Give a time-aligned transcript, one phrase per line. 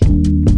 [0.00, 0.51] you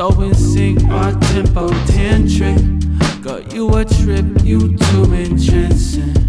[0.00, 3.22] so in sync, our tempo tantric.
[3.22, 6.19] Got you a trip, you too entrancing.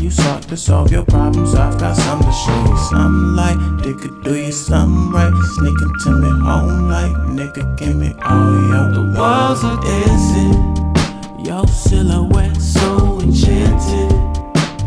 [0.00, 1.54] You sought to solve your problems.
[1.54, 2.76] I've got something to show you.
[2.90, 5.32] Something like nigga, do you something right?
[5.54, 11.66] Sneaking to me home like nigga, give me all your The walls are dancing, your
[11.68, 14.10] silhouette so enchanting,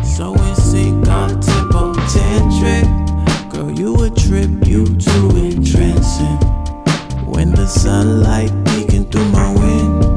[0.03, 2.88] so in sync on tempo tantric.
[3.51, 6.38] Girl, you a trip, you too entrancing.
[7.25, 10.09] When the sunlight peeking through my window.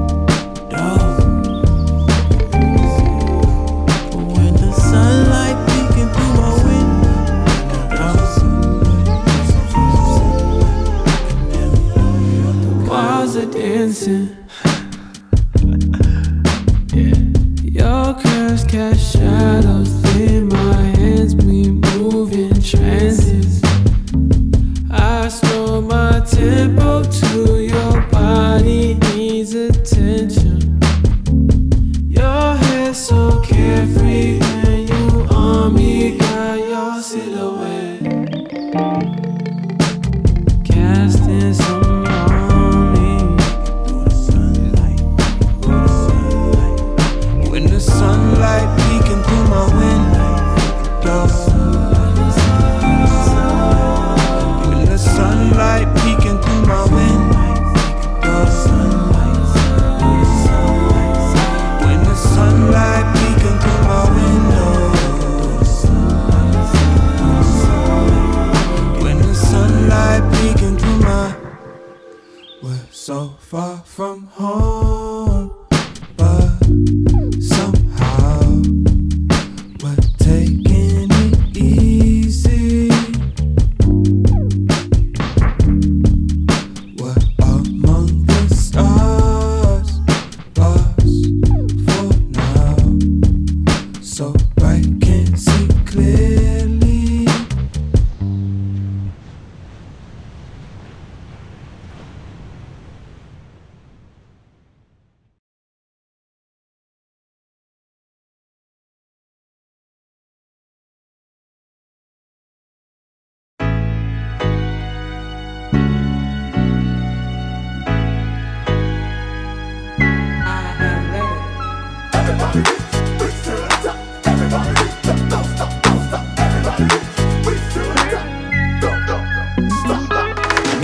[26.42, 30.71] Tempo to your body needs attention.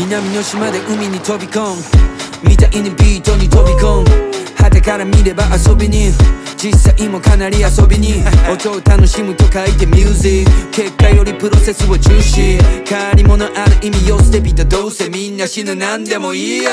[0.09, 1.83] 南の島で海に飛び込む」
[2.43, 4.05] 「みたいにビートに飛び込む」
[4.57, 6.11] 「果てから見れば遊びに」
[6.57, 12.57] 「実際もかなり遊びに」「音を楽しむと書いてミュージック」「結果よりプロセスを重視」
[12.89, 16.71] 「変わり者ある意味を捨てびたどうせみんな死ぬなんでもいいや」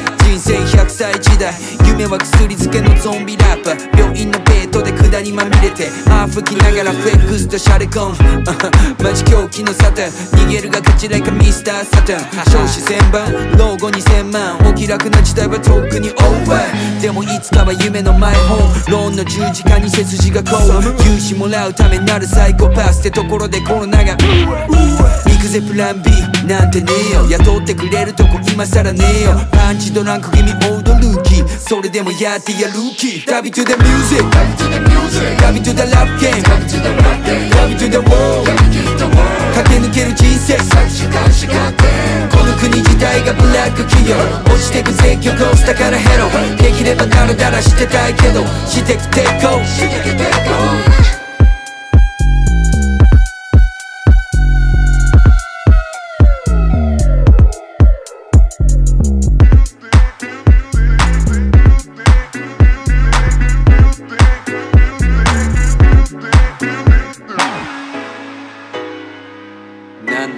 [0.24, 1.52] 「人生100歳時代。
[1.84, 5.90] 夢は薬漬けのゾンビラッパー」「病院のベッドで管ににまみれて。
[6.08, 8.16] あ吹きながらフェックスとシャレコン。
[9.02, 12.20] マジ狂気のサタン逃げるが勝ちライカミスターサタン
[12.50, 14.58] 少子千万老後2000万。
[14.68, 17.00] お気楽な時代はとっくにオーバー。
[17.00, 18.92] でもいつかは夢のマイホーム。
[18.92, 21.04] ローンの十字架に背筋がこう。
[21.04, 24.16] 融資もらうためなるサイコパスってところでコロナが。
[24.16, 26.10] 行くぜプラン B
[26.46, 27.26] なんてねえよ。
[27.30, 29.40] 雇ってくれるとこ今さらねえよ。
[29.52, 31.27] パンチドランク気味オードルーキー
[31.58, 33.24] それでもやってやる気。
[33.26, 34.24] 旅 to the music.
[35.38, 36.42] 旅 to the rap game.
[36.42, 38.46] 旅 to the world.
[39.54, 40.56] 駆け抜ける人生。
[42.30, 44.14] この国自体がブラック企業。
[44.46, 48.44] 落ちてく全曲を下からヘロできればダラダラしてたいけど。
[48.66, 49.58] してく抵抗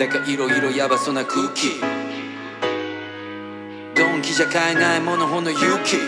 [0.00, 1.78] だか色々ヤバそうな空気。
[3.94, 5.98] ドンキじゃ買えないものほの勇気。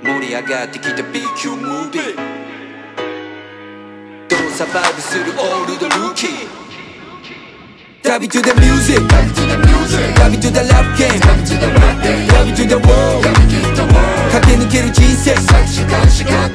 [0.00, 2.14] 盛り上がってきた B 級ムービー
[4.28, 6.30] どうサバイブするオールドルーキー。
[8.04, 13.51] 旅 to the music 旅 to the rap game 旅 to the world
[14.32, 16.50] 駆け抜ける人生作詞監視官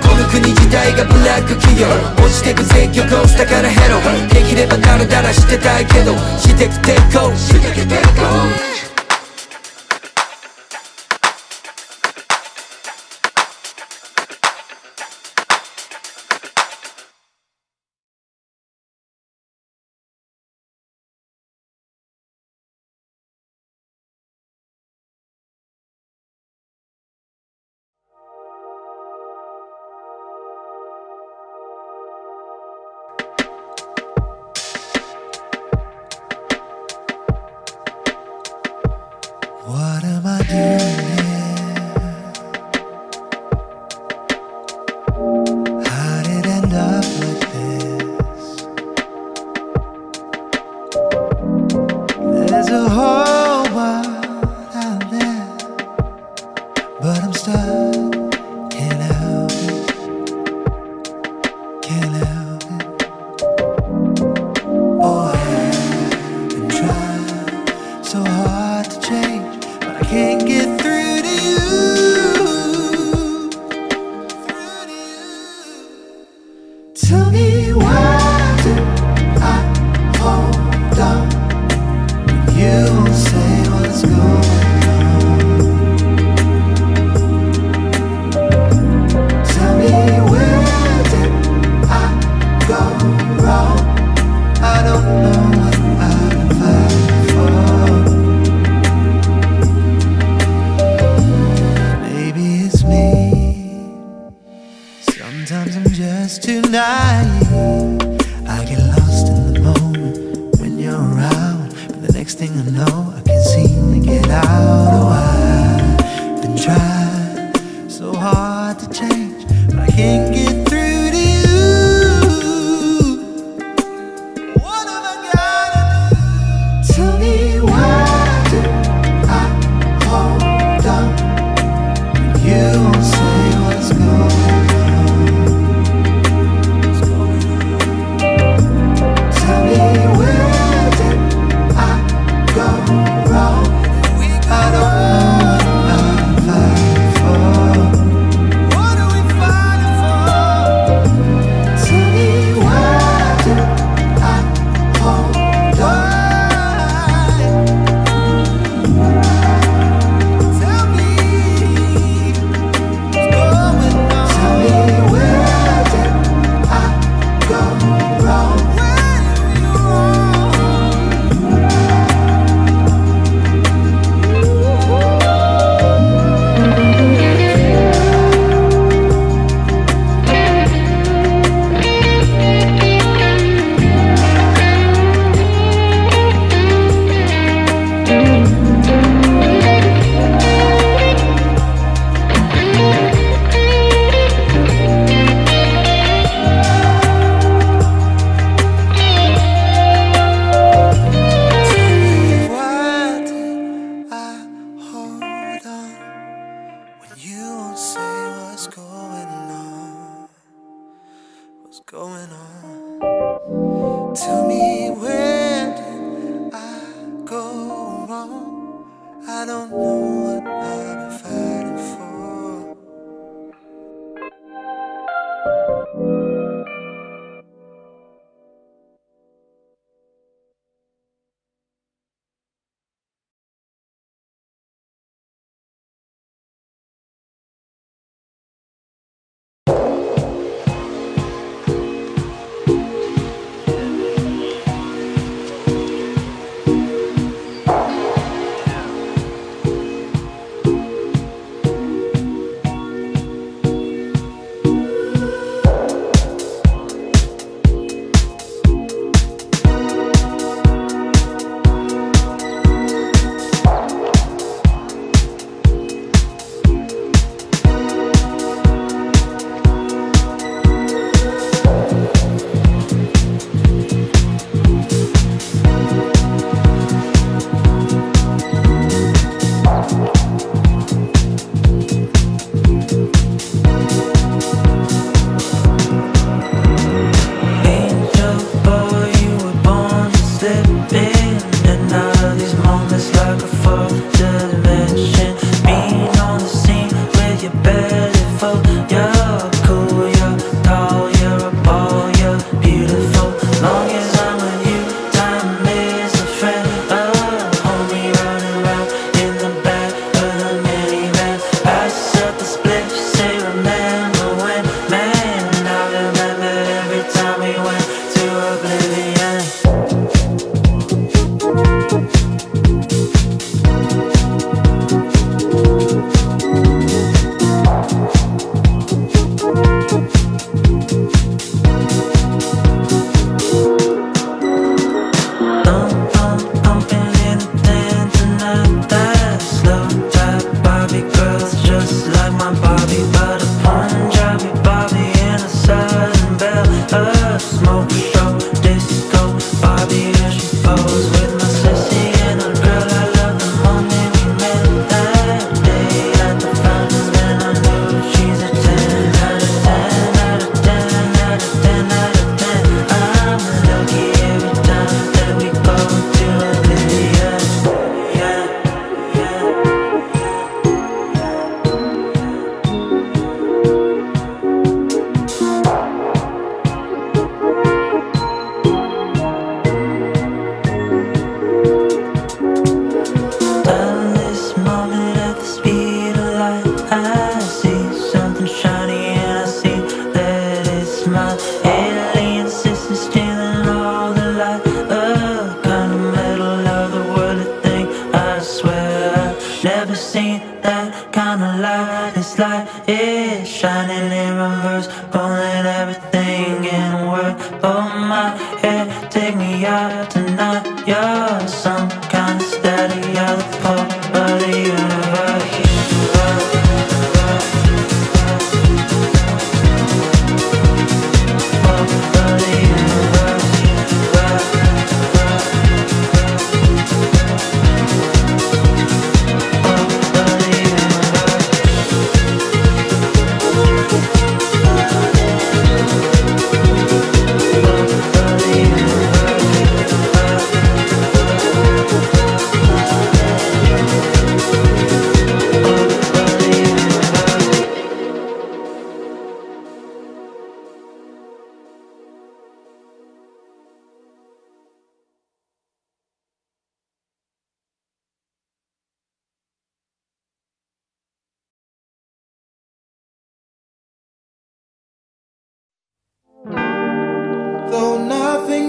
[0.00, 1.88] この国自体がブラック企業
[2.22, 3.98] 落ちてくぜ曲をしたからヘロ
[4.32, 8.85] できればダラダラしてたいけどしてく抵抗してく抵抗
[39.66, 40.75] What am I doing?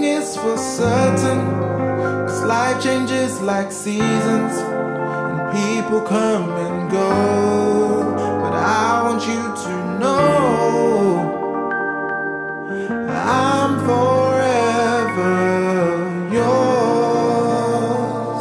[0.10, 1.40] is for certain.
[2.28, 4.54] Cause life changes like seasons,
[5.30, 7.10] and people come and go.
[8.42, 10.18] But I want you to know
[13.10, 15.36] I'm forever
[16.38, 18.40] yours.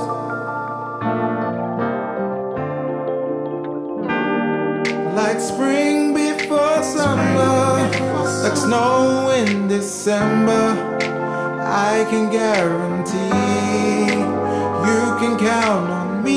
[5.14, 7.90] Like spring before summer,
[8.42, 10.65] like snow in December
[12.11, 13.27] can guarantee
[14.87, 16.37] you can count on me.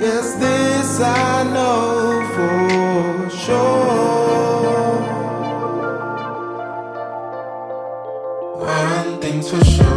[0.00, 4.98] Yes, this I know for sure.
[8.58, 9.87] One thing's for sure.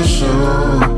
[0.00, 0.89] for sure.